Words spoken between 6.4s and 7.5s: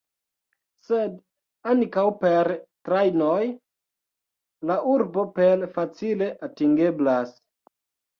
atingeblas.